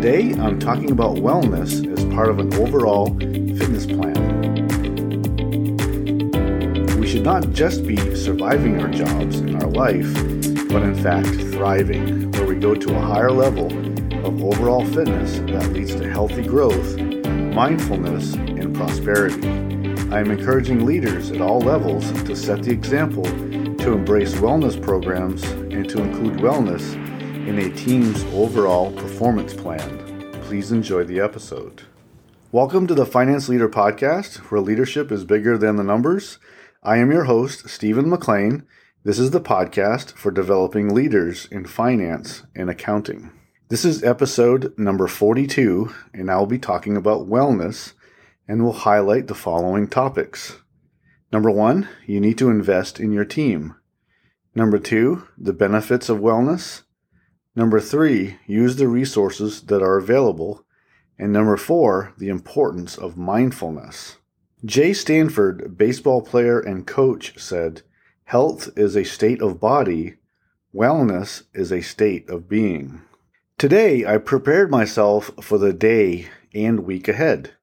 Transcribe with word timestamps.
Today, 0.00 0.32
I'm 0.34 0.60
talking 0.60 0.92
about 0.92 1.16
wellness 1.16 1.84
as 1.92 2.04
part 2.14 2.28
of 2.28 2.38
an 2.38 2.54
overall 2.54 3.06
fitness 3.18 3.84
plan. 3.84 4.14
We 7.00 7.08
should 7.08 7.24
not 7.24 7.50
just 7.50 7.84
be 7.84 7.96
surviving 8.14 8.80
our 8.80 8.86
jobs 8.86 9.40
and 9.40 9.60
our 9.60 9.68
life, 9.68 10.14
but 10.68 10.82
in 10.84 10.94
fact 11.02 11.26
thriving, 11.50 12.30
where 12.30 12.46
we 12.46 12.54
go 12.54 12.76
to 12.76 12.96
a 12.96 13.00
higher 13.00 13.32
level 13.32 13.66
of 14.24 14.40
overall 14.40 14.84
fitness 14.86 15.38
that 15.50 15.72
leads 15.72 15.96
to 15.96 16.08
healthy 16.08 16.44
growth, 16.44 16.96
mindfulness, 16.96 18.34
and 18.34 18.76
prosperity. 18.76 19.48
I 20.12 20.20
am 20.20 20.30
encouraging 20.30 20.86
leaders 20.86 21.32
at 21.32 21.40
all 21.40 21.58
levels 21.58 22.12
to 22.22 22.36
set 22.36 22.62
the 22.62 22.70
example 22.70 23.24
to 23.24 23.94
embrace 23.94 24.34
wellness 24.34 24.80
programs 24.80 25.42
and 25.42 25.90
to 25.90 26.00
include 26.02 26.34
wellness 26.34 26.94
in 27.48 27.58
a 27.60 27.70
team's 27.74 28.22
overall 28.34 28.92
performance 28.92 29.54
plan. 29.54 29.97
Please 30.48 30.72
enjoy 30.72 31.04
the 31.04 31.20
episode. 31.20 31.82
Welcome 32.52 32.86
to 32.86 32.94
the 32.94 33.04
Finance 33.04 33.50
Leader 33.50 33.68
Podcast, 33.68 34.36
where 34.50 34.62
leadership 34.62 35.12
is 35.12 35.26
bigger 35.26 35.58
than 35.58 35.76
the 35.76 35.84
numbers. 35.84 36.38
I 36.82 36.96
am 36.96 37.12
your 37.12 37.24
host, 37.24 37.68
Stephen 37.68 38.06
McLain. 38.06 38.64
This 39.04 39.18
is 39.18 39.30
the 39.30 39.42
podcast 39.42 40.12
for 40.12 40.30
developing 40.30 40.94
leaders 40.94 41.44
in 41.50 41.66
finance 41.66 42.44
and 42.56 42.70
accounting. 42.70 43.30
This 43.68 43.84
is 43.84 44.02
episode 44.02 44.72
number 44.78 45.06
42, 45.06 45.92
and 46.14 46.30
I 46.30 46.38
will 46.38 46.46
be 46.46 46.58
talking 46.58 46.96
about 46.96 47.28
wellness 47.28 47.92
and 48.48 48.64
will 48.64 48.72
highlight 48.72 49.26
the 49.26 49.34
following 49.34 49.86
topics. 49.86 50.62
Number 51.30 51.50
one, 51.50 51.90
you 52.06 52.20
need 52.20 52.38
to 52.38 52.48
invest 52.48 52.98
in 52.98 53.12
your 53.12 53.26
team. 53.26 53.74
Number 54.54 54.78
two, 54.78 55.28
the 55.36 55.52
benefits 55.52 56.08
of 56.08 56.20
wellness. 56.20 56.84
Number 57.58 57.80
three, 57.80 58.36
use 58.46 58.76
the 58.76 58.86
resources 58.86 59.62
that 59.62 59.82
are 59.82 59.98
available. 59.98 60.64
And 61.18 61.32
number 61.32 61.56
four, 61.56 62.14
the 62.16 62.28
importance 62.28 62.96
of 62.96 63.16
mindfulness. 63.16 64.18
Jay 64.64 64.92
Stanford, 64.92 65.76
baseball 65.76 66.22
player 66.22 66.60
and 66.60 66.86
coach, 66.86 67.36
said, 67.36 67.82
Health 68.26 68.70
is 68.76 68.94
a 68.94 69.02
state 69.02 69.42
of 69.42 69.58
body, 69.58 70.18
wellness 70.72 71.42
is 71.52 71.72
a 71.72 71.80
state 71.80 72.30
of 72.30 72.48
being. 72.48 73.00
Today, 73.58 74.06
I 74.06 74.18
prepared 74.18 74.70
myself 74.70 75.32
for 75.42 75.58
the 75.58 75.72
day 75.72 76.28
and 76.54 76.86
week 76.86 77.08
ahead. 77.08 77.54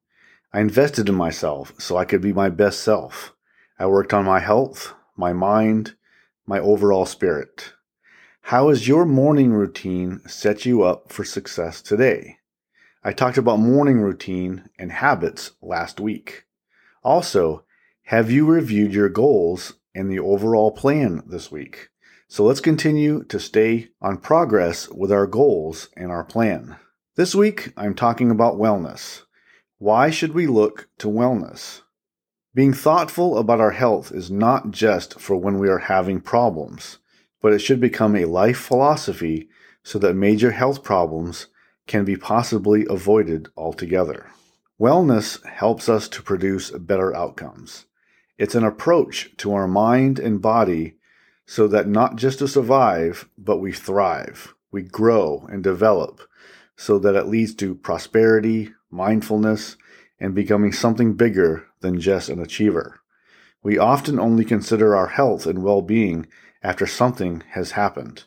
I 0.52 0.60
invested 0.60 1.08
in 1.08 1.14
myself 1.14 1.72
so 1.78 1.96
I 1.96 2.04
could 2.04 2.20
be 2.20 2.34
my 2.34 2.50
best 2.50 2.80
self. 2.80 3.32
I 3.78 3.86
worked 3.86 4.12
on 4.12 4.26
my 4.26 4.40
health, 4.40 4.92
my 5.16 5.32
mind, 5.32 5.94
my 6.44 6.58
overall 6.58 7.06
spirit. 7.06 7.72
How 8.50 8.68
has 8.68 8.86
your 8.86 9.04
morning 9.06 9.52
routine 9.52 10.20
set 10.28 10.64
you 10.64 10.84
up 10.84 11.10
for 11.12 11.24
success 11.24 11.82
today? 11.82 12.36
I 13.02 13.10
talked 13.10 13.38
about 13.38 13.58
morning 13.58 13.98
routine 13.98 14.70
and 14.78 14.92
habits 14.92 15.50
last 15.60 15.98
week. 15.98 16.44
Also, 17.02 17.64
have 18.04 18.30
you 18.30 18.46
reviewed 18.46 18.94
your 18.94 19.08
goals 19.08 19.72
and 19.96 20.08
the 20.08 20.20
overall 20.20 20.70
plan 20.70 21.24
this 21.26 21.50
week? 21.50 21.88
So 22.28 22.44
let's 22.44 22.60
continue 22.60 23.24
to 23.24 23.40
stay 23.40 23.88
on 24.00 24.18
progress 24.18 24.88
with 24.90 25.10
our 25.10 25.26
goals 25.26 25.88
and 25.96 26.12
our 26.12 26.22
plan. 26.22 26.76
This 27.16 27.34
week, 27.34 27.72
I'm 27.76 27.94
talking 27.94 28.30
about 28.30 28.60
wellness. 28.60 29.22
Why 29.78 30.10
should 30.10 30.34
we 30.34 30.46
look 30.46 30.88
to 30.98 31.08
wellness? 31.08 31.80
Being 32.54 32.74
thoughtful 32.74 33.38
about 33.38 33.58
our 33.60 33.72
health 33.72 34.12
is 34.12 34.30
not 34.30 34.70
just 34.70 35.18
for 35.18 35.34
when 35.34 35.58
we 35.58 35.68
are 35.68 35.78
having 35.78 36.20
problems, 36.20 36.98
but 37.40 37.52
it 37.52 37.58
should 37.60 37.80
become 37.80 38.16
a 38.16 38.24
life 38.24 38.58
philosophy 38.58 39.48
so 39.82 39.98
that 39.98 40.14
major 40.14 40.50
health 40.50 40.82
problems 40.82 41.46
can 41.86 42.04
be 42.04 42.16
possibly 42.16 42.86
avoided 42.88 43.48
altogether. 43.56 44.30
Wellness 44.80 45.44
helps 45.46 45.88
us 45.88 46.08
to 46.08 46.22
produce 46.22 46.70
better 46.70 47.14
outcomes. 47.14 47.86
It's 48.36 48.54
an 48.54 48.64
approach 48.64 49.34
to 49.38 49.54
our 49.54 49.66
mind 49.68 50.18
and 50.18 50.42
body 50.42 50.96
so 51.46 51.68
that 51.68 51.88
not 51.88 52.16
just 52.16 52.40
to 52.40 52.48
survive, 52.48 53.28
but 53.38 53.58
we 53.58 53.72
thrive, 53.72 54.54
we 54.72 54.82
grow 54.82 55.46
and 55.50 55.62
develop, 55.62 56.20
so 56.76 56.98
that 56.98 57.14
it 57.14 57.28
leads 57.28 57.54
to 57.54 57.74
prosperity, 57.74 58.72
mindfulness, 58.90 59.76
and 60.18 60.34
becoming 60.34 60.72
something 60.72 61.14
bigger 61.14 61.66
than 61.80 62.00
just 62.00 62.28
an 62.28 62.40
achiever. 62.40 63.00
We 63.62 63.78
often 63.78 64.18
only 64.18 64.44
consider 64.44 64.94
our 64.94 65.08
health 65.08 65.46
and 65.46 65.62
well 65.62 65.82
being 65.82 66.26
after 66.66 66.84
something 66.84 67.44
has 67.50 67.70
happened, 67.70 68.24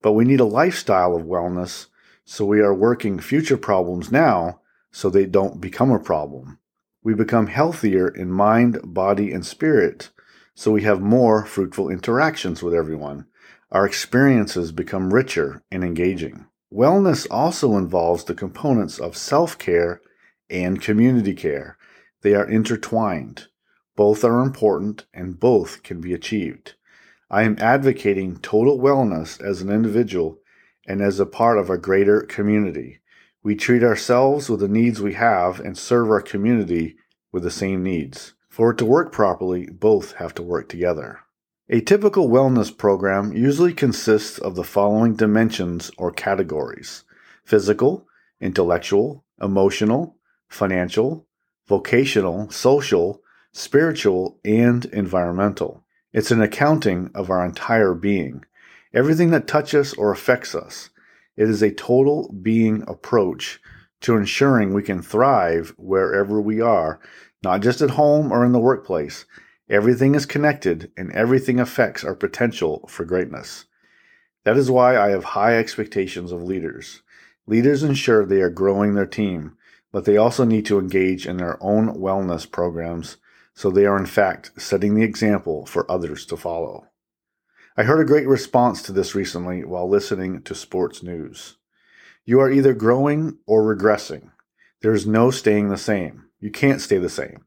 but 0.00 0.12
we 0.12 0.24
need 0.24 0.40
a 0.40 0.46
lifestyle 0.46 1.14
of 1.14 1.26
wellness 1.26 1.88
so 2.24 2.42
we 2.42 2.58
are 2.58 2.72
working 2.72 3.20
future 3.20 3.58
problems 3.58 4.10
now 4.10 4.60
so 4.90 5.10
they 5.10 5.26
don't 5.26 5.60
become 5.60 5.90
a 5.90 5.98
problem. 5.98 6.58
We 7.04 7.12
become 7.12 7.48
healthier 7.48 8.08
in 8.08 8.32
mind, 8.32 8.80
body, 8.82 9.30
and 9.30 9.44
spirit 9.44 10.08
so 10.54 10.70
we 10.70 10.82
have 10.84 11.02
more 11.02 11.44
fruitful 11.44 11.90
interactions 11.90 12.62
with 12.62 12.72
everyone. 12.72 13.26
Our 13.70 13.84
experiences 13.84 14.72
become 14.72 15.12
richer 15.12 15.62
and 15.70 15.84
engaging. 15.84 16.46
Wellness 16.72 17.26
also 17.30 17.76
involves 17.76 18.24
the 18.24 18.34
components 18.34 18.98
of 18.98 19.18
self 19.18 19.58
care 19.58 20.00
and 20.48 20.80
community 20.80 21.34
care. 21.34 21.76
They 22.22 22.32
are 22.32 22.48
intertwined. 22.48 23.48
Both 23.96 24.24
are 24.24 24.40
important 24.40 25.04
and 25.12 25.38
both 25.38 25.82
can 25.82 26.00
be 26.00 26.14
achieved. 26.14 26.74
I 27.34 27.44
am 27.44 27.56
advocating 27.60 28.36
total 28.36 28.78
wellness 28.78 29.42
as 29.42 29.62
an 29.62 29.70
individual 29.70 30.38
and 30.86 31.00
as 31.00 31.18
a 31.18 31.24
part 31.24 31.56
of 31.56 31.70
a 31.70 31.78
greater 31.78 32.20
community. 32.20 33.00
We 33.42 33.56
treat 33.56 33.82
ourselves 33.82 34.50
with 34.50 34.60
the 34.60 34.68
needs 34.68 35.00
we 35.00 35.14
have 35.14 35.58
and 35.58 35.78
serve 35.78 36.10
our 36.10 36.20
community 36.20 36.96
with 37.32 37.42
the 37.44 37.50
same 37.50 37.82
needs. 37.82 38.34
For 38.50 38.72
it 38.72 38.76
to 38.78 38.84
work 38.84 39.12
properly, 39.12 39.66
both 39.66 40.12
have 40.16 40.34
to 40.34 40.42
work 40.42 40.68
together. 40.68 41.20
A 41.70 41.80
typical 41.80 42.28
wellness 42.28 42.76
program 42.76 43.32
usually 43.32 43.72
consists 43.72 44.38
of 44.38 44.54
the 44.54 44.62
following 44.62 45.14
dimensions 45.14 45.90
or 45.96 46.12
categories 46.12 47.04
physical, 47.44 48.06
intellectual, 48.42 49.24
emotional, 49.40 50.16
financial, 50.48 51.26
vocational, 51.66 52.50
social, 52.50 53.22
spiritual, 53.52 54.38
and 54.44 54.84
environmental. 54.84 55.82
It's 56.12 56.30
an 56.30 56.42
accounting 56.42 57.10
of 57.14 57.30
our 57.30 57.42
entire 57.42 57.94
being, 57.94 58.44
everything 58.92 59.30
that 59.30 59.46
touches 59.46 59.94
or 59.94 60.12
affects 60.12 60.54
us. 60.54 60.90
It 61.36 61.48
is 61.48 61.62
a 61.62 61.72
total 61.72 62.30
being 62.32 62.84
approach 62.86 63.58
to 64.02 64.16
ensuring 64.16 64.74
we 64.74 64.82
can 64.82 65.00
thrive 65.00 65.72
wherever 65.78 66.38
we 66.38 66.60
are, 66.60 67.00
not 67.42 67.62
just 67.62 67.80
at 67.80 67.90
home 67.90 68.30
or 68.30 68.44
in 68.44 68.52
the 68.52 68.58
workplace. 68.58 69.24
Everything 69.70 70.14
is 70.14 70.26
connected 70.26 70.92
and 70.98 71.10
everything 71.12 71.58
affects 71.58 72.04
our 72.04 72.14
potential 72.14 72.86
for 72.88 73.06
greatness. 73.06 73.64
That 74.44 74.58
is 74.58 74.70
why 74.70 74.98
I 74.98 75.10
have 75.10 75.24
high 75.24 75.56
expectations 75.56 76.30
of 76.30 76.42
leaders. 76.42 77.00
Leaders 77.46 77.82
ensure 77.82 78.26
they 78.26 78.42
are 78.42 78.50
growing 78.50 78.94
their 78.94 79.06
team, 79.06 79.56
but 79.92 80.04
they 80.04 80.18
also 80.18 80.44
need 80.44 80.66
to 80.66 80.78
engage 80.78 81.26
in 81.26 81.38
their 81.38 81.56
own 81.62 81.94
wellness 81.94 82.50
programs 82.50 83.16
so 83.54 83.70
they 83.70 83.86
are 83.86 83.98
in 83.98 84.06
fact 84.06 84.50
setting 84.56 84.94
the 84.94 85.02
example 85.02 85.66
for 85.66 85.90
others 85.90 86.26
to 86.26 86.36
follow. 86.36 86.86
I 87.76 87.84
heard 87.84 88.00
a 88.00 88.08
great 88.08 88.26
response 88.26 88.82
to 88.82 88.92
this 88.92 89.14
recently 89.14 89.64
while 89.64 89.88
listening 89.88 90.42
to 90.42 90.54
sports 90.54 91.02
news. 91.02 91.56
You 92.24 92.38
are 92.40 92.50
either 92.50 92.74
growing 92.74 93.38
or 93.46 93.62
regressing. 93.62 94.30
There 94.82 94.92
is 94.92 95.06
no 95.06 95.30
staying 95.30 95.68
the 95.68 95.78
same. 95.78 96.26
You 96.38 96.50
can't 96.50 96.80
stay 96.80 96.98
the 96.98 97.08
same. 97.08 97.44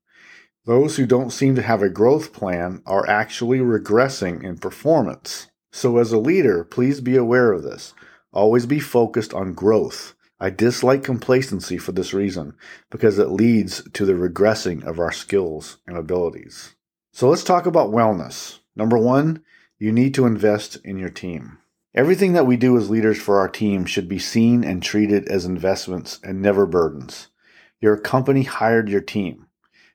Those 0.65 0.97
who 0.97 1.05
don't 1.05 1.29
seem 1.29 1.55
to 1.55 1.61
have 1.61 1.83
a 1.83 1.89
growth 1.89 2.33
plan 2.33 2.81
are 2.87 3.07
actually 3.07 3.59
regressing 3.59 4.43
in 4.43 4.57
performance. 4.57 5.47
So, 5.71 5.97
as 5.97 6.11
a 6.11 6.17
leader, 6.17 6.63
please 6.63 7.01
be 7.01 7.15
aware 7.15 7.51
of 7.51 7.61
this. 7.61 7.93
Always 8.33 8.65
be 8.65 8.79
focused 8.79 9.33
on 9.33 9.53
growth 9.53 10.14
I 10.39 10.49
dislike 10.49 11.03
complacency 11.03 11.77
for 11.77 11.91
this 11.93 12.13
reason, 12.13 12.55
because 12.89 13.19
it 13.19 13.29
leads 13.29 13.81
to 13.93 14.05
the 14.05 14.13
regressing 14.13 14.83
of 14.83 14.99
our 14.99 15.11
skills 15.11 15.77
and 15.87 15.97
abilities. 15.97 16.75
So 17.13 17.29
let's 17.29 17.43
talk 17.43 17.65
about 17.65 17.91
wellness. 17.91 18.59
Number 18.75 18.97
one, 18.97 19.41
you 19.79 19.91
need 19.91 20.13
to 20.15 20.25
invest 20.25 20.77
in 20.83 20.97
your 20.97 21.09
team. 21.09 21.59
Everything 21.93 22.33
that 22.33 22.45
we 22.45 22.57
do 22.57 22.77
as 22.77 22.89
leaders 22.89 23.21
for 23.21 23.39
our 23.39 23.47
team 23.47 23.85
should 23.85 24.09
be 24.09 24.19
seen 24.19 24.65
and 24.65 24.83
treated 24.83 25.29
as 25.29 25.45
investments 25.45 26.19
and 26.21 26.41
never 26.41 26.65
burdens. 26.65 27.29
Your 27.79 27.95
company 27.95 28.43
hired 28.43 28.89
your 28.89 28.99
team 28.99 29.47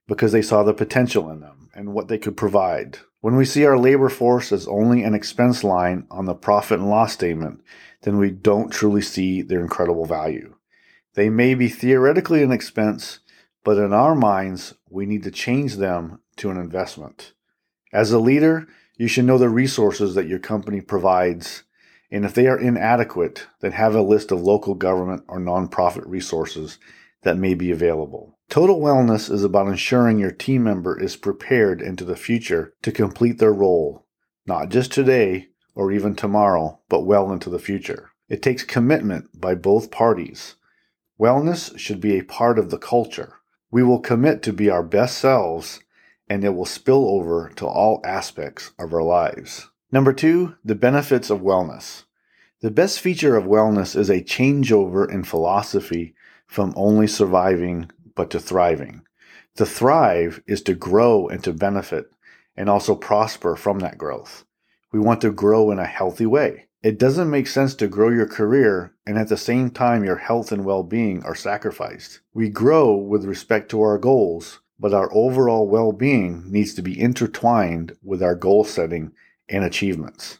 because 0.08 0.32
they 0.32 0.40
saw 0.40 0.62
the 0.62 0.72
potential 0.72 1.30
in 1.30 1.40
them 1.40 1.68
and 1.74 1.92
what 1.92 2.08
they 2.08 2.16
could 2.16 2.38
provide. 2.38 2.98
When 3.20 3.36
we 3.36 3.44
see 3.44 3.66
our 3.66 3.78
labor 3.78 4.08
force 4.08 4.50
as 4.50 4.66
only 4.66 5.02
an 5.02 5.14
expense 5.14 5.62
line 5.62 6.06
on 6.10 6.24
the 6.24 6.34
profit 6.34 6.80
and 6.80 6.88
loss 6.88 7.12
statement, 7.12 7.60
then 8.02 8.18
we 8.18 8.30
don't 8.30 8.70
truly 8.70 9.02
see 9.02 9.42
their 9.42 9.60
incredible 9.60 10.06
value. 10.06 10.54
They 11.14 11.28
may 11.28 11.54
be 11.54 11.68
theoretically 11.68 12.42
an 12.42 12.52
expense, 12.52 13.20
but 13.64 13.76
in 13.76 13.92
our 13.92 14.14
minds, 14.14 14.74
we 14.88 15.06
need 15.06 15.22
to 15.24 15.30
change 15.30 15.76
them 15.76 16.20
to 16.36 16.50
an 16.50 16.56
investment. 16.56 17.34
As 17.92 18.12
a 18.12 18.18
leader, 18.18 18.68
you 18.96 19.08
should 19.08 19.24
know 19.24 19.38
the 19.38 19.48
resources 19.48 20.14
that 20.14 20.28
your 20.28 20.38
company 20.38 20.80
provides 20.80 21.64
And 22.10 22.24
if 22.24 22.34
they 22.34 22.46
are 22.46 22.58
inadequate, 22.58 23.46
then 23.60 23.72
have 23.72 23.94
a 23.94 24.02
list 24.02 24.32
of 24.32 24.40
local 24.40 24.74
government 24.74 25.22
or 25.28 25.38
nonprofit 25.38 26.02
resources 26.06 26.78
that 27.22 27.36
may 27.36 27.54
be 27.54 27.70
available. 27.70 28.38
Total 28.48 28.80
wellness 28.80 29.30
is 29.30 29.44
about 29.44 29.68
ensuring 29.68 30.18
your 30.18 30.32
team 30.32 30.64
member 30.64 30.98
is 31.00 31.16
prepared 31.16 31.80
into 31.80 32.04
the 32.04 32.16
future 32.16 32.74
to 32.82 32.90
complete 32.90 33.38
their 33.38 33.52
role, 33.52 34.06
not 34.46 34.70
just 34.70 34.92
today 34.92 35.49
or 35.74 35.92
even 35.92 36.14
tomorrow, 36.14 36.78
but 36.88 37.06
well 37.06 37.32
into 37.32 37.50
the 37.50 37.58
future. 37.58 38.10
It 38.28 38.42
takes 38.42 38.62
commitment 38.62 39.40
by 39.40 39.54
both 39.54 39.90
parties. 39.90 40.56
Wellness 41.18 41.78
should 41.78 42.00
be 42.00 42.18
a 42.18 42.24
part 42.24 42.58
of 42.58 42.70
the 42.70 42.78
culture. 42.78 43.34
We 43.70 43.82
will 43.82 44.00
commit 44.00 44.42
to 44.42 44.52
be 44.52 44.70
our 44.70 44.82
best 44.82 45.18
selves 45.18 45.80
and 46.28 46.44
it 46.44 46.54
will 46.54 46.64
spill 46.64 47.08
over 47.08 47.50
to 47.56 47.66
all 47.66 48.00
aspects 48.04 48.70
of 48.78 48.94
our 48.94 49.02
lives. 49.02 49.68
Number 49.90 50.12
two, 50.12 50.54
the 50.64 50.76
benefits 50.76 51.28
of 51.28 51.40
wellness. 51.40 52.04
The 52.60 52.70
best 52.70 53.00
feature 53.00 53.36
of 53.36 53.44
wellness 53.44 53.96
is 53.96 54.08
a 54.08 54.22
changeover 54.22 55.10
in 55.10 55.24
philosophy 55.24 56.14
from 56.46 56.72
only 56.76 57.06
surviving 57.06 57.90
but 58.14 58.30
to 58.30 58.38
thriving. 58.38 59.02
To 59.56 59.66
thrive 59.66 60.40
is 60.46 60.62
to 60.62 60.74
grow 60.74 61.26
and 61.26 61.42
to 61.42 61.52
benefit 61.52 62.10
and 62.56 62.68
also 62.68 62.94
prosper 62.94 63.56
from 63.56 63.80
that 63.80 63.98
growth. 63.98 64.44
We 64.92 64.98
want 64.98 65.20
to 65.20 65.30
grow 65.30 65.70
in 65.70 65.78
a 65.78 65.86
healthy 65.86 66.26
way. 66.26 66.66
It 66.82 66.98
doesn't 66.98 67.30
make 67.30 67.46
sense 67.46 67.74
to 67.76 67.88
grow 67.88 68.08
your 68.08 68.26
career 68.26 68.94
and 69.06 69.18
at 69.18 69.28
the 69.28 69.36
same 69.36 69.70
time 69.70 70.02
your 70.02 70.16
health 70.16 70.50
and 70.50 70.64
well 70.64 70.82
being 70.82 71.22
are 71.24 71.34
sacrificed. 71.34 72.20
We 72.32 72.48
grow 72.48 72.96
with 72.96 73.24
respect 73.24 73.70
to 73.70 73.82
our 73.82 73.98
goals, 73.98 74.60
but 74.78 74.94
our 74.94 75.12
overall 75.12 75.68
well 75.68 75.92
being 75.92 76.50
needs 76.50 76.74
to 76.74 76.82
be 76.82 76.98
intertwined 76.98 77.96
with 78.02 78.22
our 78.22 78.34
goal 78.34 78.64
setting 78.64 79.12
and 79.48 79.62
achievements. 79.62 80.38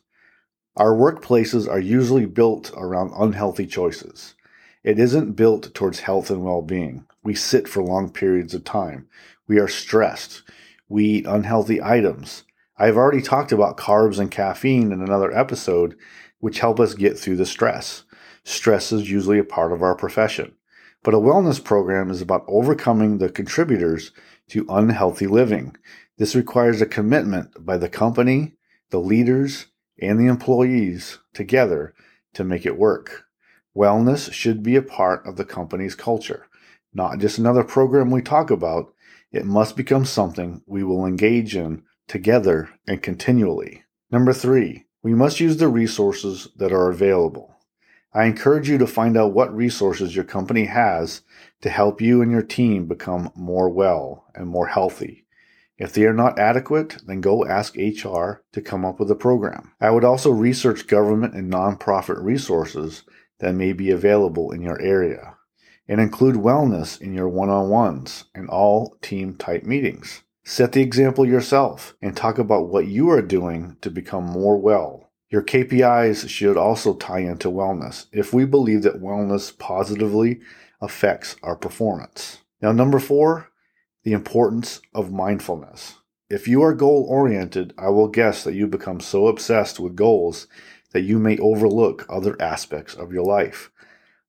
Our 0.77 0.95
workplaces 0.95 1.69
are 1.69 1.79
usually 1.79 2.27
built 2.27 2.73
around 2.75 3.13
unhealthy 3.17 3.67
choices. 3.67 4.35
It 4.83 4.99
isn't 4.99 5.33
built 5.33 5.75
towards 5.75 6.01
health 6.01 6.31
and 6.31 6.43
well 6.43 6.63
being. 6.63 7.05
We 7.23 7.35
sit 7.35 7.69
for 7.69 7.83
long 7.83 8.11
periods 8.11 8.55
of 8.55 8.65
time. 8.65 9.09
We 9.47 9.59
are 9.59 9.69
stressed. 9.69 10.43
We 10.89 11.05
eat 11.05 11.27
unhealthy 11.27 11.83
items. 11.83 12.45
I've 12.81 12.97
already 12.97 13.21
talked 13.21 13.53
about 13.53 13.77
carbs 13.77 14.19
and 14.19 14.31
caffeine 14.31 14.91
in 14.91 15.03
another 15.03 15.37
episode, 15.37 15.97
which 16.39 16.61
help 16.61 16.81
us 16.81 16.95
get 16.95 17.19
through 17.19 17.37
the 17.37 17.45
stress. 17.45 18.05
Stress 18.43 18.91
is 18.91 19.11
usually 19.11 19.39
a 19.39 19.45
part 19.45 19.73
of 19.73 19.83
our 19.83 19.95
profession. 19.95 20.55
But 21.03 21.13
a 21.13 21.19
wellness 21.19 21.63
program 21.63 22.11
is 22.11 22.23
about 22.23 22.47
overcoming 22.49 23.19
the 23.19 23.29
contributors 23.29 24.13
to 24.49 24.65
unhealthy 24.71 25.27
living. 25.27 25.77
This 26.17 26.35
requires 26.35 26.81
a 26.81 26.87
commitment 26.87 27.51
by 27.67 27.77
the 27.77 27.91
company, 27.91 28.55
the 28.89 28.99
leaders, 28.99 29.67
and 30.01 30.19
the 30.19 30.29
employees 30.29 31.19
together 31.35 31.93
to 32.33 32.45
make 32.45 32.65
it 32.65 32.79
work. 32.79 33.27
Wellness 33.77 34.33
should 34.33 34.63
be 34.63 34.77
a 34.77 34.83
part 34.83 35.27
of 35.27 35.37
the 35.37 35.45
company's 35.45 35.95
culture, 35.95 36.47
not 36.95 37.19
just 37.19 37.37
another 37.37 37.63
program 37.63 38.11
we 38.11 38.23
talk 38.23 38.51
about. 38.51 38.95
It 39.33 39.45
must 39.45 39.77
become 39.77 40.07
something 40.07 40.63
we 40.67 40.83
will 40.83 41.05
engage 41.05 41.55
in 41.55 41.83
together 42.11 42.69
and 42.89 43.01
continually. 43.01 43.85
Number 44.11 44.33
three, 44.33 44.87
we 45.01 45.15
must 45.15 45.39
use 45.39 45.59
the 45.59 45.69
resources 45.69 46.49
that 46.57 46.73
are 46.73 46.91
available. 46.91 47.55
I 48.13 48.25
encourage 48.25 48.69
you 48.69 48.79
to 48.79 48.87
find 48.89 49.17
out 49.17 49.33
what 49.33 49.55
resources 49.55 50.17
your 50.17 50.25
company 50.25 50.65
has 50.65 51.23
to 51.61 51.71
help 51.71 52.01
you 52.01 52.21
and 52.21 52.33
your 52.33 52.43
team 52.43 52.87
become 52.89 53.31
more 53.37 53.69
well 53.69 54.27
and 54.35 54.49
more 54.49 54.67
healthy. 54.67 55.25
If 55.79 55.93
they 55.93 56.05
are 56.05 56.13
not 56.13 56.37
adequate, 56.37 56.99
then 57.07 57.21
go 57.21 57.47
ask 57.47 57.77
HR 57.77 58.43
to 58.53 58.61
come 58.61 58.85
up 58.85 58.99
with 58.99 59.09
a 59.13 59.15
program. 59.15 59.73
I 59.81 59.91
would 59.91 60.05
also 60.05 60.33
research 60.33 60.89
government 60.89 61.35
and 61.35 61.51
nonprofit 61.51 62.21
resources 62.21 63.05
that 63.39 63.55
may 63.55 63.73
be 63.73 63.93
available 63.93 64.51
in 64.51 64.63
your 64.63 64.83
area 64.83 65.37
and 65.87 66.01
include 66.01 66.35
wellness 66.35 67.01
in 67.01 67.15
your 67.15 67.29
one 67.29 67.51
on 67.51 67.69
ones 67.71 68.25
and 68.35 68.49
all 68.49 68.97
team 69.01 69.37
type 69.37 69.63
meetings. 69.63 70.25
Set 70.45 70.73
the 70.73 70.83
example 70.83 71.27
yourself 71.27 71.97
and 72.01 72.17
talk 72.17 72.39
about 72.39 72.69
what 72.69 72.87
you 72.87 73.11
are 73.11 73.23
doing 73.23 73.77
to 73.81 73.91
become 73.91 74.25
more 74.25 74.59
well 74.59 75.11
your 75.31 75.43
KPIs 75.43 76.29
should 76.29 76.57
also 76.57 76.95
tie 76.95 77.21
into 77.21 77.49
wellness 77.49 78.07
if 78.11 78.35
we 78.35 78.45
believe 78.45 78.83
that 78.83 79.01
wellness 79.01 79.57
positively 79.57 80.41
affects 80.81 81.37
our 81.45 81.55
performance. 81.55 82.39
Now, 82.61 82.73
number 82.73 82.99
four, 82.99 83.49
the 84.03 84.13
importance 84.13 84.81
of 84.93 85.13
mindfulness. 85.13 85.95
If 86.29 86.49
you 86.49 86.63
are 86.63 86.75
goal 86.75 87.07
oriented, 87.09 87.73
I 87.79 87.91
will 87.91 88.09
guess 88.09 88.43
that 88.43 88.55
you 88.55 88.67
become 88.67 88.99
so 88.99 89.29
obsessed 89.29 89.79
with 89.79 89.95
goals 89.95 90.49
that 90.93 91.03
you 91.03 91.21
may 91.21 91.39
overlook 91.39 92.07
other 92.09 92.37
aspects 92.43 92.95
of 92.95 93.13
your 93.13 93.25
life. 93.25 93.71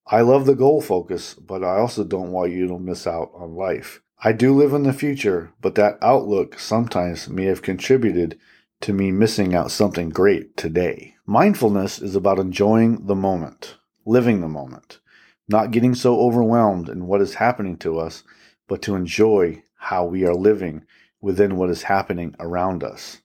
I 0.05 0.21
love 0.21 0.45
the 0.45 0.55
goal 0.55 0.81
focus, 0.81 1.33
but 1.33 1.63
I 1.63 1.77
also 1.77 2.03
don't 2.03 2.31
want 2.31 2.51
you 2.51 2.67
to 2.67 2.77
miss 2.77 3.07
out 3.07 3.31
on 3.33 3.55
life. 3.55 4.03
I 4.23 4.33
do 4.33 4.53
live 4.53 4.73
in 4.73 4.83
the 4.83 4.93
future, 4.93 5.51
but 5.61 5.73
that 5.75 5.97
outlook 5.99 6.59
sometimes 6.59 7.27
may 7.27 7.45
have 7.45 7.63
contributed 7.63 8.39
to 8.81 8.93
me 8.93 9.11
missing 9.11 9.55
out 9.55 9.71
something 9.71 10.09
great 10.09 10.55
today. 10.55 11.15
Mindfulness 11.25 11.99
is 11.99 12.15
about 12.15 12.37
enjoying 12.37 13.07
the 13.07 13.15
moment, 13.15 13.77
living 14.05 14.41
the 14.41 14.47
moment, 14.47 14.99
not 15.47 15.71
getting 15.71 15.95
so 15.95 16.19
overwhelmed 16.19 16.87
in 16.87 17.07
what 17.07 17.19
is 17.19 17.33
happening 17.33 17.77
to 17.77 17.97
us, 17.97 18.21
but 18.67 18.83
to 18.83 18.93
enjoy 18.93 19.63
how 19.77 20.05
we 20.05 20.23
are 20.23 20.35
living 20.35 20.85
within 21.19 21.55
what 21.55 21.71
is 21.71 21.81
happening 21.81 22.35
around 22.39 22.83
us. 22.83 23.20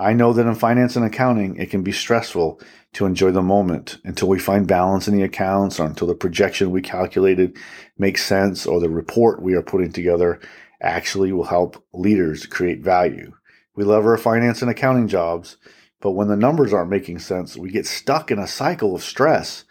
I 0.00 0.14
know 0.14 0.32
that 0.32 0.46
in 0.46 0.54
finance 0.54 0.96
and 0.96 1.04
accounting, 1.04 1.56
it 1.56 1.68
can 1.68 1.82
be 1.82 1.92
stressful 1.92 2.58
to 2.94 3.04
enjoy 3.04 3.32
the 3.32 3.42
moment 3.42 3.98
until 4.02 4.28
we 4.28 4.38
find 4.38 4.66
balance 4.66 5.06
in 5.06 5.14
the 5.14 5.22
accounts 5.22 5.78
or 5.78 5.84
until 5.84 6.06
the 6.06 6.14
projection 6.14 6.70
we 6.70 6.80
calculated 6.80 7.58
makes 7.98 8.24
sense 8.24 8.64
or 8.64 8.80
the 8.80 8.88
report 8.88 9.42
we 9.42 9.52
are 9.52 9.62
putting 9.62 9.92
together 9.92 10.40
actually 10.80 11.32
will 11.32 11.44
help 11.44 11.84
leaders 11.92 12.46
create 12.46 12.80
value. 12.80 13.30
We 13.76 13.84
love 13.84 14.06
our 14.06 14.16
finance 14.16 14.62
and 14.62 14.70
accounting 14.70 15.06
jobs, 15.06 15.58
but 16.00 16.12
when 16.12 16.28
the 16.28 16.36
numbers 16.36 16.72
aren't 16.72 16.88
making 16.88 17.18
sense, 17.18 17.58
we 17.58 17.70
get 17.70 17.86
stuck 17.86 18.30
in 18.30 18.38
a 18.38 18.46
cycle 18.46 18.94
of 18.94 19.02
stress 19.02 19.64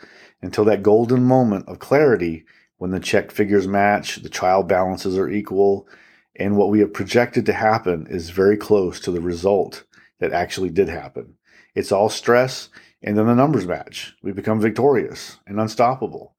until 0.44 0.64
that 0.66 0.84
golden 0.84 1.24
moment 1.24 1.68
of 1.68 1.80
clarity 1.80 2.46
when 2.78 2.92
the 2.92 3.00
check 3.00 3.32
figures 3.32 3.68
match, 3.68 4.18
the 4.18 4.30
trial 4.30 4.62
balances 4.62 5.18
are 5.18 5.28
equal, 5.28 5.88
and 6.36 6.56
what 6.56 6.70
we 6.70 6.82
have 6.82 6.94
projected 6.94 7.48
to 7.48 7.54
happen 7.54 8.06
is 8.12 8.30
very 8.30 8.56
close 8.56 9.00
to 9.00 9.12
the 9.12 9.22
result 9.22 9.86
that 10.20 10.32
actually 10.32 10.70
did 10.70 10.90
happen. 10.90 11.36
It's 11.76 11.92
all 11.92 12.10
stress, 12.10 12.70
and 13.02 13.18
then 13.18 13.28
the 13.28 13.36
numbers 13.36 13.68
match. 13.68 14.16
We 14.22 14.32
become 14.32 14.60
victorious 14.60 15.38
and 15.48 15.60
unstoppable. 15.60 16.36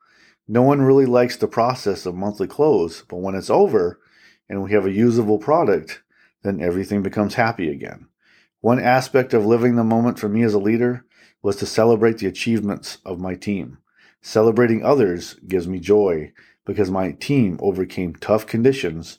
No 0.47 0.63
one 0.63 0.83
really 0.83 1.07
likes 1.07 1.37
the 1.37 1.49
process 1.49 2.07
of 2.07 2.15
monthly 2.15 2.47
close, 2.47 3.03
but 3.03 3.19
when 3.19 3.35
it's 3.35 3.51
over 3.51 4.01
and 4.49 4.63
we 4.63 4.73
have 4.73 4.85
a 4.85 4.93
usable 4.93 5.39
product, 5.39 6.03
then 6.43 6.61
everything 6.61 7.03
becomes 7.03 7.35
happy 7.35 7.71
again. 7.71 8.09
One 8.61 8.81
aspect 8.81 9.33
of 9.33 9.47
living 9.47 9.77
the 9.77 9.85
moment 9.85 10.19
for 10.19 10.29
me 10.29 10.43
as 10.43 10.53
a 10.53 10.59
leader 10.59 11.05
was 11.43 11.57
to 11.57 11.67
celebrate 11.67 12.19
the 12.19 12.27
achievements 12.27 12.99
of 13.05 13.21
my 13.21 13.35
team. 13.35 13.79
Celebrating 14.21 14.85
others 14.85 15.35
gives 15.47 15.67
me 15.67 15.79
joy 15.79 16.33
because 16.67 16.91
my 16.91 17.13
team 17.13 17.59
overcame 17.63 18.15
tough 18.15 18.47
conditions 18.47 19.19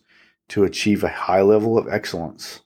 to 0.49 0.63
achieve 0.63 1.03
a 1.03 1.09
high 1.09 1.41
level 1.41 1.77
of 1.77 1.87
excellence. 1.87 2.61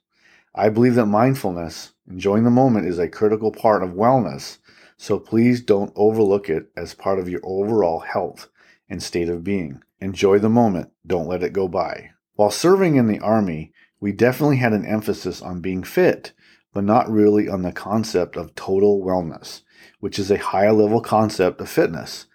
I 0.57 0.69
believe 0.69 0.95
that 0.95 1.07
mindfulness, 1.07 1.91
enjoying 2.09 2.45
the 2.45 2.49
moment, 2.49 2.87
is 2.87 2.97
a 2.97 3.09
critical 3.09 3.51
part 3.51 3.83
of 3.83 3.89
wellness, 3.89 4.59
so 4.95 5.19
please 5.19 5.59
don't 5.61 5.91
overlook 5.97 6.49
it 6.49 6.71
as 6.77 6.93
part 6.93 7.19
of 7.19 7.27
your 7.27 7.41
overall 7.43 7.99
health 7.99 8.47
and 8.89 9.03
state 9.03 9.27
of 9.27 9.43
being. 9.43 9.81
Enjoy 9.99 10.39
the 10.39 10.47
moment, 10.47 10.91
don't 11.05 11.27
let 11.27 11.43
it 11.43 11.51
go 11.51 11.67
by. 11.67 12.11
While 12.35 12.51
serving 12.51 12.95
in 12.95 13.07
the 13.07 13.19
Army, 13.19 13.73
we 13.99 14.13
definitely 14.13 14.57
had 14.57 14.71
an 14.71 14.85
emphasis 14.85 15.41
on 15.41 15.59
being 15.59 15.83
fit, 15.83 16.31
but 16.73 16.85
not 16.85 17.09
really 17.09 17.49
on 17.49 17.63
the 17.63 17.73
concept 17.73 18.37
of 18.37 18.55
total 18.55 19.03
wellness, 19.03 19.61
which 19.99 20.17
is 20.17 20.31
a 20.31 20.37
higher 20.37 20.71
level 20.71 21.01
concept 21.01 21.59
of 21.59 21.67
fitness. 21.67 22.27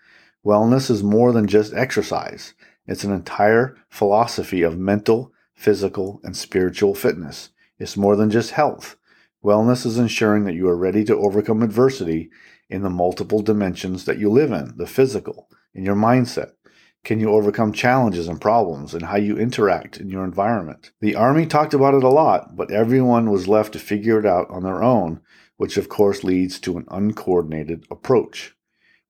Wellness 0.44 0.90
is 0.90 1.02
more 1.02 1.32
than 1.32 1.46
just 1.46 1.72
exercise. 1.72 2.52
It's 2.86 3.04
an 3.04 3.12
entire 3.12 3.78
philosophy 3.88 4.60
of 4.60 4.78
mental, 4.78 5.32
physical, 5.54 6.20
and 6.22 6.36
spiritual 6.36 6.94
fitness. 6.94 7.48
It's 7.80 7.96
more 7.96 8.14
than 8.14 8.30
just 8.30 8.52
health. 8.52 8.96
Wellness 9.42 9.84
is 9.84 9.98
ensuring 9.98 10.44
that 10.44 10.54
you 10.54 10.68
are 10.68 10.76
ready 10.76 11.02
to 11.06 11.16
overcome 11.16 11.62
adversity 11.62 12.30
in 12.68 12.82
the 12.82 12.90
multiple 12.90 13.42
dimensions 13.42 14.04
that 14.04 14.18
you 14.18 14.30
live 14.30 14.52
in 14.52 14.76
the 14.76 14.86
physical, 14.86 15.48
in 15.74 15.84
your 15.84 15.96
mindset, 15.96 16.52
can 17.02 17.18
you 17.18 17.30
overcome 17.30 17.72
challenges 17.72 18.28
and 18.28 18.40
problems 18.40 18.92
and 18.92 19.06
how 19.06 19.16
you 19.16 19.36
interact 19.38 19.98
in 19.98 20.10
your 20.10 20.22
environment? 20.22 20.92
The 21.00 21.16
Army 21.16 21.46
talked 21.46 21.72
about 21.72 21.94
it 21.94 22.04
a 22.04 22.08
lot, 22.08 22.56
but 22.56 22.70
everyone 22.70 23.30
was 23.30 23.48
left 23.48 23.72
to 23.72 23.78
figure 23.78 24.18
it 24.18 24.26
out 24.26 24.48
on 24.50 24.62
their 24.62 24.82
own, 24.82 25.20
which 25.56 25.78
of 25.78 25.88
course 25.88 26.22
leads 26.22 26.60
to 26.60 26.76
an 26.76 26.84
uncoordinated 26.88 27.86
approach. 27.90 28.54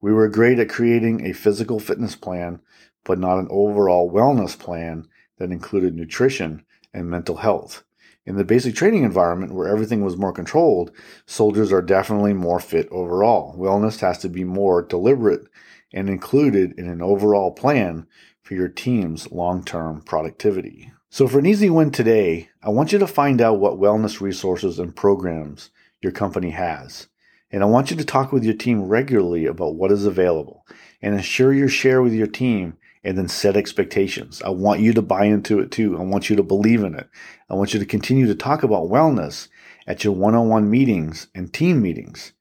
We 0.00 0.12
were 0.12 0.28
great 0.28 0.60
at 0.60 0.68
creating 0.68 1.26
a 1.26 1.32
physical 1.32 1.80
fitness 1.80 2.14
plan, 2.14 2.60
but 3.04 3.18
not 3.18 3.38
an 3.38 3.48
overall 3.50 4.10
wellness 4.10 4.56
plan 4.56 5.08
that 5.38 5.50
included 5.50 5.94
nutrition 5.94 6.64
and 6.94 7.10
mental 7.10 7.38
health. 7.38 7.82
In 8.26 8.36
the 8.36 8.44
basic 8.44 8.74
training 8.74 9.02
environment 9.02 9.54
where 9.54 9.68
everything 9.68 10.04
was 10.04 10.16
more 10.16 10.32
controlled, 10.32 10.92
soldiers 11.26 11.72
are 11.72 11.82
definitely 11.82 12.34
more 12.34 12.60
fit 12.60 12.86
overall. 12.90 13.56
Wellness 13.56 14.00
has 14.00 14.18
to 14.18 14.28
be 14.28 14.44
more 14.44 14.82
deliberate 14.82 15.48
and 15.92 16.08
included 16.08 16.78
in 16.78 16.88
an 16.88 17.00
overall 17.00 17.50
plan 17.50 18.06
for 18.42 18.54
your 18.54 18.68
team's 18.68 19.30
long 19.32 19.64
term 19.64 20.02
productivity. 20.02 20.92
So, 21.08 21.26
for 21.26 21.38
an 21.38 21.46
easy 21.46 21.70
win 21.70 21.90
today, 21.90 22.50
I 22.62 22.68
want 22.68 22.92
you 22.92 22.98
to 22.98 23.06
find 23.06 23.40
out 23.40 23.58
what 23.58 23.80
wellness 23.80 24.20
resources 24.20 24.78
and 24.78 24.94
programs 24.94 25.70
your 26.00 26.12
company 26.12 26.50
has. 26.50 27.08
And 27.50 27.62
I 27.62 27.66
want 27.66 27.90
you 27.90 27.96
to 27.96 28.04
talk 28.04 28.32
with 28.32 28.44
your 28.44 28.54
team 28.54 28.82
regularly 28.82 29.46
about 29.46 29.74
what 29.74 29.90
is 29.90 30.06
available 30.06 30.66
and 31.02 31.14
ensure 31.14 31.52
you 31.52 31.66
share 31.66 32.00
with 32.00 32.12
your 32.12 32.28
team 32.28 32.76
and 33.02 33.16
then 33.16 33.28
set 33.28 33.56
expectations. 33.56 34.42
I 34.42 34.50
want 34.50 34.80
you 34.80 34.92
to 34.92 35.02
buy 35.02 35.24
into 35.24 35.58
it 35.60 35.70
too. 35.70 35.98
I 35.98 36.02
want 36.02 36.28
you 36.28 36.36
to 36.36 36.42
believe 36.42 36.82
in 36.82 36.94
it. 36.94 37.08
I 37.48 37.54
want 37.54 37.72
you 37.72 37.80
to 37.80 37.86
continue 37.86 38.26
to 38.26 38.34
talk 38.34 38.62
about 38.62 38.90
wellness 38.90 39.48
at 39.86 40.04
your 40.04 40.12
one 40.12 40.34
on 40.34 40.48
one 40.48 40.70
meetings 40.70 41.28
and 41.34 41.52
team 41.52 41.80
meetings. 41.80 42.32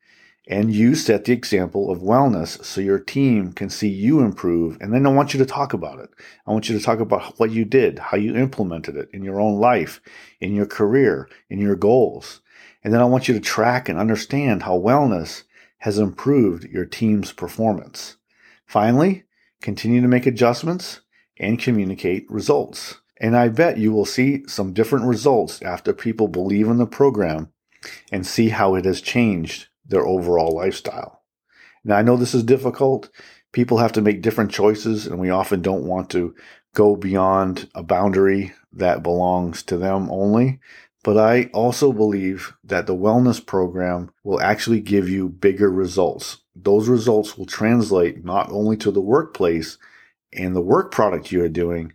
And 0.48 0.74
you 0.74 0.96
set 0.96 1.26
the 1.26 1.32
example 1.32 1.92
of 1.92 2.00
wellness 2.00 2.64
so 2.66 2.82
your 2.82 2.98
team 2.98 3.54
can 3.54 3.70
see 3.70 3.88
you 3.88 4.22
improve. 4.22 4.78
And 4.82 4.92
then 4.92 5.06
I 5.06 5.10
want 5.10 5.32
you 5.32 5.38
to 5.38 5.46
talk 5.46 5.74
about 5.74 6.00
it. 6.00 6.10
I 6.48 6.52
want 6.52 6.68
you 6.68 6.78
to 6.78 6.84
talk 6.84 7.00
about 7.00 7.40
what 7.40 7.52
you 7.52 7.66
did, 7.66 8.00
how 8.00 8.18
you 8.18 8.36
implemented 8.36 8.98
it 8.98 9.10
in 9.14 9.24
your 9.24 9.40
own 9.40 9.60
life, 9.60 10.02
in 10.42 10.56
your 10.56 10.66
career, 10.66 11.30
in 11.52 11.60
your 11.60 11.76
goals. 11.76 12.42
And 12.84 12.92
then 12.92 13.02
I 13.02 13.06
want 13.06 13.28
you 13.28 13.36
to 13.36 13.40
track 13.40 13.88
and 13.88 14.00
understand 14.00 14.64
how 14.64 14.80
wellness 14.80 15.44
has 15.80 16.00
improved 16.00 16.64
your 16.64 16.86
team's 16.86 17.32
performance. 17.32 18.18
Finally, 18.66 19.26
continue 19.62 20.02
to 20.02 20.08
make 20.08 20.26
adjustments 20.26 21.02
and 21.38 21.60
communicate 21.60 22.30
results. 22.30 23.00
And 23.20 23.36
I 23.36 23.50
bet 23.50 23.78
you 23.78 23.92
will 23.92 24.06
see 24.06 24.44
some 24.48 24.74
different 24.74 25.06
results 25.06 25.62
after 25.62 25.94
people 25.94 26.28
believe 26.28 26.68
in 26.68 26.78
the 26.78 26.88
program 26.88 27.52
and 28.12 28.26
see 28.26 28.50
how 28.50 28.76
it 28.76 28.86
has 28.86 29.02
changed 29.02 29.68
their 29.86 30.06
overall 30.06 30.56
lifestyle. 30.56 31.24
Now, 31.84 31.98
I 31.98 32.02
know 32.02 32.18
this 32.18 32.36
is 32.36 32.44
difficult. 32.44 33.10
People 33.52 33.80
have 33.80 33.94
to 33.94 34.02
make 34.02 34.22
different 34.22 34.52
choices, 34.52 35.08
and 35.08 35.20
we 35.20 35.30
often 35.30 35.62
don't 35.62 35.86
want 35.86 36.10
to 36.12 36.36
go 36.74 36.96
beyond 36.96 37.70
a 37.74 37.84
boundary 37.84 38.54
that 38.74 39.04
belongs 39.04 39.64
to 39.64 39.78
them 39.78 40.10
only. 40.12 40.60
But 41.04 41.18
I 41.18 41.46
also 41.54 41.94
believe 41.94 42.54
that 42.64 42.86
the 42.86 42.96
wellness 42.96 43.44
program 43.44 44.12
will 44.24 44.42
actually 44.42 44.82
give 44.82 45.10
you 45.10 45.30
bigger 45.30 45.72
results. 45.72 46.40
Those 46.64 46.90
results 46.90 47.38
will 47.38 47.46
translate 47.46 48.26
not 48.26 48.52
only 48.52 48.76
to 48.78 48.92
the 48.92 49.02
workplace 49.02 49.78
and 50.34 50.56
the 50.56 50.62
work 50.62 50.92
product 50.92 51.32
you 51.32 51.44
are 51.44 51.50
doing, 51.50 51.94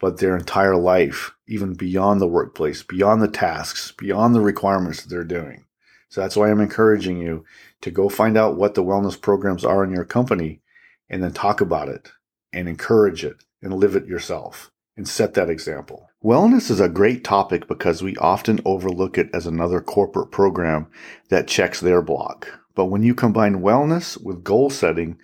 but 0.00 0.18
their 0.18 0.36
entire 0.36 0.76
life, 0.76 1.32
even 1.46 1.74
beyond 1.74 2.20
the 2.20 2.26
workplace, 2.26 2.82
beyond 2.82 3.22
the 3.22 3.28
tasks, 3.28 3.92
beyond 3.92 4.34
the 4.34 4.40
requirements 4.40 5.02
that 5.02 5.10
they're 5.10 5.24
doing. 5.24 5.64
So 6.08 6.20
that's 6.20 6.36
why 6.36 6.50
I'm 6.50 6.60
encouraging 6.60 7.18
you 7.18 7.44
to 7.82 7.90
go 7.90 8.08
find 8.08 8.36
out 8.36 8.56
what 8.56 8.74
the 8.74 8.82
wellness 8.82 9.20
programs 9.20 9.64
are 9.64 9.84
in 9.84 9.92
your 9.92 10.04
company 10.04 10.60
and 11.08 11.22
then 11.22 11.32
talk 11.32 11.60
about 11.60 11.88
it 11.88 12.10
and 12.52 12.68
encourage 12.68 13.24
it 13.24 13.44
and 13.62 13.74
live 13.74 13.94
it 13.94 14.06
yourself 14.06 14.72
and 14.96 15.06
set 15.06 15.34
that 15.34 15.50
example. 15.50 16.10
Wellness 16.24 16.70
is 16.70 16.80
a 16.80 16.88
great 16.88 17.22
topic 17.22 17.68
because 17.68 18.02
we 18.02 18.16
often 18.16 18.60
overlook 18.64 19.16
it 19.18 19.30
as 19.32 19.46
another 19.46 19.80
corporate 19.80 20.30
program 20.30 20.88
that 21.28 21.46
checks 21.46 21.80
their 21.80 22.02
block. 22.02 22.60
But 22.80 22.86
when 22.86 23.02
you 23.02 23.14
combine 23.14 23.60
wellness 23.60 24.18
with 24.18 24.42
goal 24.42 24.70
setting, 24.70 25.18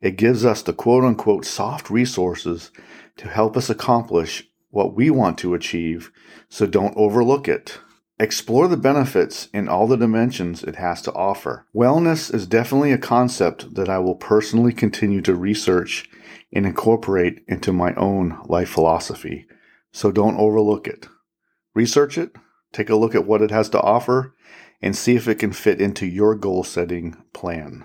it 0.00 0.16
gives 0.16 0.46
us 0.46 0.62
the 0.62 0.72
quote 0.72 1.04
unquote 1.04 1.44
soft 1.44 1.90
resources 1.90 2.70
to 3.18 3.28
help 3.28 3.54
us 3.54 3.68
accomplish 3.68 4.48
what 4.70 4.94
we 4.94 5.10
want 5.10 5.36
to 5.36 5.52
achieve, 5.52 6.10
so 6.48 6.64
don't 6.64 6.96
overlook 6.96 7.48
it. 7.48 7.80
Explore 8.18 8.66
the 8.66 8.78
benefits 8.78 9.48
in 9.52 9.68
all 9.68 9.86
the 9.86 9.98
dimensions 9.98 10.64
it 10.64 10.76
has 10.76 11.02
to 11.02 11.12
offer. 11.12 11.66
Wellness 11.76 12.32
is 12.32 12.46
definitely 12.46 12.92
a 12.92 12.96
concept 12.96 13.74
that 13.74 13.90
I 13.90 13.98
will 13.98 14.14
personally 14.14 14.72
continue 14.72 15.20
to 15.20 15.34
research 15.34 16.08
and 16.50 16.64
incorporate 16.64 17.44
into 17.46 17.74
my 17.74 17.92
own 17.96 18.40
life 18.46 18.70
philosophy 18.70 19.46
so 19.92 20.10
don't 20.10 20.38
overlook 20.38 20.88
it. 20.88 21.08
Research 21.74 22.16
it, 22.16 22.34
take 22.72 22.88
a 22.88 22.96
look 22.96 23.14
at 23.14 23.26
what 23.26 23.42
it 23.42 23.50
has 23.50 23.68
to 23.68 23.80
offer, 23.82 24.34
and 24.82 24.96
see 24.96 25.14
if 25.14 25.28
it 25.28 25.38
can 25.38 25.52
fit 25.52 25.80
into 25.80 26.04
your 26.04 26.34
goal 26.34 26.64
setting 26.64 27.16
plan. 27.32 27.84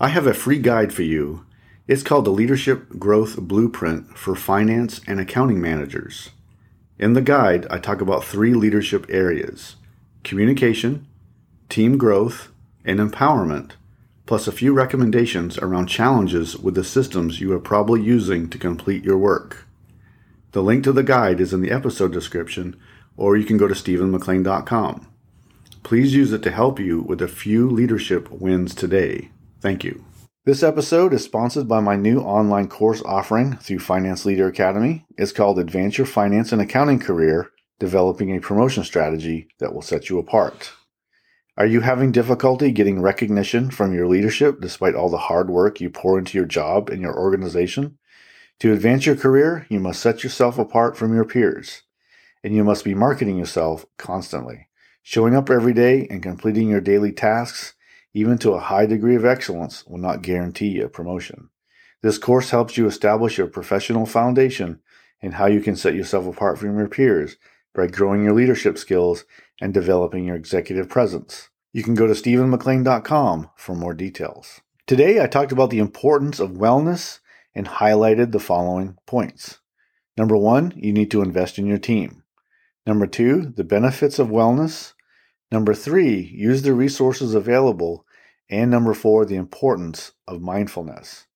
I 0.00 0.08
have 0.08 0.26
a 0.26 0.34
free 0.34 0.58
guide 0.58 0.92
for 0.92 1.02
you. 1.02 1.44
It's 1.86 2.02
called 2.02 2.24
the 2.24 2.30
Leadership 2.30 2.98
Growth 2.98 3.36
Blueprint 3.36 4.16
for 4.16 4.34
Finance 4.34 5.00
and 5.06 5.20
Accounting 5.20 5.60
Managers. 5.60 6.30
In 6.98 7.12
the 7.12 7.22
guide, 7.22 7.66
I 7.70 7.78
talk 7.78 8.00
about 8.00 8.24
three 8.24 8.54
leadership 8.54 9.06
areas 9.08 9.76
communication, 10.24 11.06
team 11.68 11.96
growth, 11.96 12.50
and 12.84 12.98
empowerment, 12.98 13.72
plus 14.24 14.48
a 14.48 14.52
few 14.52 14.72
recommendations 14.72 15.56
around 15.58 15.86
challenges 15.86 16.56
with 16.56 16.74
the 16.74 16.82
systems 16.82 17.40
you 17.40 17.52
are 17.52 17.60
probably 17.60 18.02
using 18.02 18.48
to 18.48 18.58
complete 18.58 19.04
your 19.04 19.18
work. 19.18 19.66
The 20.52 20.62
link 20.62 20.82
to 20.84 20.92
the 20.92 21.02
guide 21.02 21.40
is 21.40 21.52
in 21.52 21.60
the 21.60 21.70
episode 21.70 22.12
description, 22.12 22.76
or 23.16 23.36
you 23.36 23.44
can 23.44 23.56
go 23.56 23.68
to 23.68 23.74
stephenmclain.com. 23.74 25.06
Please 25.86 26.16
use 26.16 26.32
it 26.32 26.42
to 26.42 26.50
help 26.50 26.80
you 26.80 27.00
with 27.00 27.22
a 27.22 27.28
few 27.28 27.70
leadership 27.70 28.28
wins 28.28 28.74
today. 28.74 29.30
Thank 29.60 29.84
you. 29.84 30.04
This 30.44 30.64
episode 30.64 31.12
is 31.12 31.22
sponsored 31.22 31.68
by 31.68 31.78
my 31.78 31.94
new 31.94 32.18
online 32.18 32.66
course 32.66 33.00
offering 33.04 33.54
through 33.58 33.78
Finance 33.78 34.24
Leader 34.24 34.48
Academy. 34.48 35.06
It's 35.16 35.30
called 35.30 35.60
Advance 35.60 35.96
Your 35.96 36.08
Finance 36.08 36.50
and 36.50 36.60
Accounting 36.60 36.98
Career 36.98 37.52
Developing 37.78 38.34
a 38.34 38.40
Promotion 38.40 38.82
Strategy 38.82 39.46
that 39.60 39.72
will 39.72 39.80
set 39.80 40.10
you 40.10 40.18
apart. 40.18 40.72
Are 41.56 41.66
you 41.66 41.82
having 41.82 42.10
difficulty 42.10 42.72
getting 42.72 43.00
recognition 43.00 43.70
from 43.70 43.94
your 43.94 44.08
leadership 44.08 44.60
despite 44.60 44.96
all 44.96 45.08
the 45.08 45.16
hard 45.16 45.50
work 45.50 45.80
you 45.80 45.88
pour 45.88 46.18
into 46.18 46.36
your 46.36 46.48
job 46.48 46.88
and 46.88 47.00
your 47.00 47.16
organization? 47.16 47.96
To 48.58 48.72
advance 48.72 49.06
your 49.06 49.14
career, 49.14 49.68
you 49.68 49.78
must 49.78 50.02
set 50.02 50.24
yourself 50.24 50.58
apart 50.58 50.96
from 50.96 51.14
your 51.14 51.24
peers, 51.24 51.82
and 52.42 52.56
you 52.56 52.64
must 52.64 52.84
be 52.84 52.92
marketing 52.92 53.38
yourself 53.38 53.86
constantly. 53.98 54.66
Showing 55.08 55.36
up 55.36 55.50
every 55.50 55.72
day 55.72 56.08
and 56.10 56.20
completing 56.20 56.68
your 56.68 56.80
daily 56.80 57.12
tasks, 57.12 57.74
even 58.12 58.38
to 58.38 58.54
a 58.54 58.58
high 58.58 58.86
degree 58.86 59.14
of 59.14 59.24
excellence, 59.24 59.86
will 59.86 59.98
not 59.98 60.20
guarantee 60.20 60.66
you 60.66 60.84
a 60.84 60.88
promotion. 60.88 61.48
This 62.02 62.18
course 62.18 62.50
helps 62.50 62.76
you 62.76 62.88
establish 62.88 63.38
your 63.38 63.46
professional 63.46 64.04
foundation 64.04 64.80
and 65.22 65.34
how 65.34 65.46
you 65.46 65.60
can 65.60 65.76
set 65.76 65.94
yourself 65.94 66.26
apart 66.26 66.58
from 66.58 66.76
your 66.76 66.88
peers 66.88 67.36
by 67.72 67.86
growing 67.86 68.24
your 68.24 68.34
leadership 68.34 68.76
skills 68.78 69.24
and 69.60 69.72
developing 69.72 70.24
your 70.24 70.34
executive 70.34 70.88
presence. 70.88 71.50
You 71.72 71.84
can 71.84 71.94
go 71.94 72.08
to 72.08 72.12
stephenmclain.com 72.12 73.50
for 73.54 73.76
more 73.76 73.94
details. 73.94 74.60
Today, 74.88 75.22
I 75.22 75.28
talked 75.28 75.52
about 75.52 75.70
the 75.70 75.78
importance 75.78 76.40
of 76.40 76.50
wellness 76.50 77.20
and 77.54 77.68
highlighted 77.68 78.32
the 78.32 78.40
following 78.40 78.98
points. 79.06 79.60
Number 80.16 80.36
one, 80.36 80.72
you 80.74 80.92
need 80.92 81.12
to 81.12 81.22
invest 81.22 81.60
in 81.60 81.66
your 81.66 81.78
team. 81.78 82.24
Number 82.84 83.06
two, 83.06 83.52
the 83.56 83.62
benefits 83.62 84.18
of 84.18 84.28
wellness. 84.30 84.94
Number 85.50 85.74
three, 85.74 86.18
use 86.34 86.62
the 86.62 86.74
resources 86.74 87.34
available. 87.34 88.04
And 88.48 88.70
number 88.70 88.94
four, 88.94 89.24
the 89.24 89.36
importance 89.36 90.12
of 90.26 90.40
mindfulness. 90.40 91.26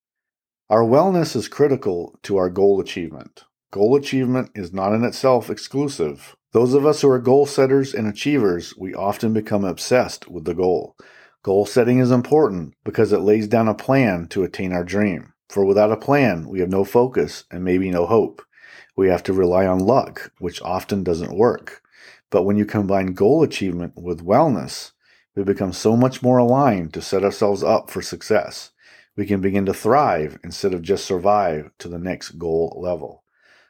Our 0.69 0.83
wellness 0.83 1.35
is 1.35 1.49
critical 1.49 2.19
to 2.23 2.37
our 2.37 2.50
goal 2.50 2.81
achievement. 2.81 3.45
Goal 3.73 3.97
achievement 3.97 4.50
is 4.55 4.73
not 4.73 4.93
in 4.93 5.05
itself 5.05 5.50
exclusive. 5.50 6.37
Those 6.52 6.75
of 6.75 6.85
us 6.85 7.02
who 7.02 7.11
are 7.11 7.21
goal 7.21 7.47
setters 7.47 7.95
and 7.95 8.09
achievers, 8.09 8.76
we 8.76 8.95
often 8.95 9.33
become 9.33 9.64
obsessed 9.64 10.29
with 10.29 10.45
the 10.45 10.55
goal. 10.55 10.97
Goal 11.43 11.64
setting 11.64 12.00
is 12.00 12.11
important 12.11 12.75
because 12.85 13.12
it 13.12 13.21
lays 13.21 13.47
down 13.49 13.69
a 13.69 13.75
plan 13.75 14.26
to 14.29 14.43
attain 14.43 14.73
our 14.73 14.85
dream. 14.85 15.33
For 15.49 15.64
without 15.64 15.93
a 15.93 15.97
plan, 15.97 16.49
we 16.49 16.61
have 16.61 16.69
no 16.69 16.85
focus 16.85 17.45
and 17.50 17.64
maybe 17.64 17.90
no 17.90 18.07
hope. 18.07 18.43
We 18.97 19.09
have 19.09 19.23
to 19.25 19.33
rely 19.33 19.67
on 19.67 19.79
luck, 19.79 20.33
which 20.38 20.61
often 20.62 21.02
doesn't 21.02 21.37
work. 21.37 21.83
But 22.30 22.44
when 22.44 22.56
you 22.56 22.64
combine 22.64 23.14
goal 23.14 23.42
achievement 23.42 23.94
with 23.96 24.25
wellness, 24.25 24.92
we 25.34 25.42
become 25.42 25.72
so 25.72 25.96
much 25.96 26.22
more 26.22 26.38
aligned 26.38 26.94
to 26.94 27.02
set 27.02 27.25
ourselves 27.25 27.62
up 27.62 27.90
for 27.90 28.02
success. 28.02 28.70
We 29.16 29.26
can 29.26 29.40
begin 29.40 29.66
to 29.66 29.75
thrive 29.75 30.38
instead 30.42 30.72
of 30.72 30.82
just 30.82 31.04
survive 31.04 31.70
to 31.78 31.88
the 31.88 31.99
next 31.99 32.38
goal 32.38 32.78
level. 32.80 33.25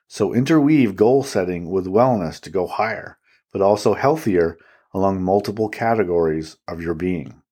So 0.08 0.34
interweave 0.34 0.96
goal 0.96 1.22
setting 1.22 1.70
with 1.70 1.86
wellness 1.86 2.40
to 2.42 2.50
go 2.50 2.66
higher, 2.66 3.18
but 3.52 3.62
also 3.62 3.94
healthier 3.94 4.58
along 4.92 5.22
multiple 5.22 5.68
categories 5.68 6.56
of 6.66 6.82
your 6.82 6.94
being. 6.94 7.42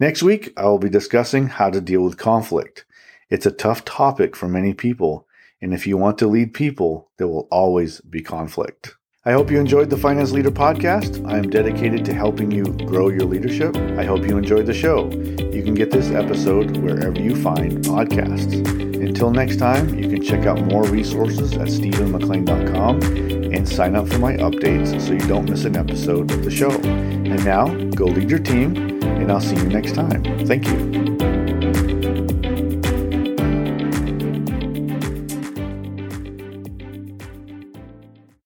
Next 0.00 0.22
week, 0.22 0.52
I 0.56 0.64
will 0.64 0.78
be 0.78 0.88
discussing 0.88 1.48
how 1.48 1.70
to 1.70 1.80
deal 1.80 2.02
with 2.02 2.16
conflict. 2.16 2.84
It's 3.30 3.46
a 3.46 3.50
tough 3.50 3.84
topic 3.84 4.34
for 4.34 4.48
many 4.48 4.74
people, 4.74 5.26
and 5.60 5.74
if 5.74 5.86
you 5.86 5.96
want 5.96 6.18
to 6.18 6.26
lead 6.26 6.54
people, 6.54 7.10
there 7.18 7.28
will 7.28 7.48
always 7.50 8.00
be 8.00 8.22
conflict. 8.22 8.96
I 9.24 9.30
hope 9.30 9.52
you 9.52 9.60
enjoyed 9.60 9.88
the 9.88 9.96
Finance 9.96 10.32
Leader 10.32 10.50
podcast. 10.50 11.24
I 11.30 11.38
am 11.38 11.48
dedicated 11.48 12.04
to 12.06 12.12
helping 12.12 12.50
you 12.50 12.64
grow 12.86 13.08
your 13.08 13.24
leadership. 13.24 13.76
I 13.96 14.02
hope 14.02 14.26
you 14.26 14.36
enjoyed 14.36 14.66
the 14.66 14.74
show. 14.74 15.12
You 15.12 15.62
can 15.62 15.74
get 15.74 15.92
this 15.92 16.10
episode 16.10 16.76
wherever 16.78 17.20
you 17.20 17.36
find 17.36 17.84
podcasts. 17.84 18.52
Until 19.00 19.30
next 19.30 19.58
time, 19.58 19.96
you 19.96 20.08
can 20.08 20.22
check 20.22 20.44
out 20.46 20.60
more 20.62 20.82
resources 20.86 21.52
at 21.52 21.68
stephenmclain.com 21.68 23.02
and 23.54 23.68
sign 23.68 23.94
up 23.94 24.08
for 24.08 24.18
my 24.18 24.32
updates 24.38 25.00
so 25.00 25.12
you 25.12 25.28
don't 25.28 25.48
miss 25.48 25.66
an 25.66 25.76
episode 25.76 26.32
of 26.32 26.42
the 26.42 26.50
show. 26.50 26.72
And 26.72 27.44
now, 27.44 27.68
go 27.90 28.06
lead 28.06 28.28
your 28.28 28.40
team, 28.40 28.74
and 29.04 29.30
I'll 29.30 29.40
see 29.40 29.54
you 29.54 29.68
next 29.68 29.94
time. 29.94 30.24
Thank 30.48 30.66
you. 30.66 31.11